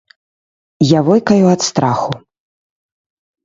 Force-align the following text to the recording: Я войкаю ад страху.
Я 0.97 1.03
войкаю 1.11 1.45
ад 1.53 1.61
страху. 1.69 2.11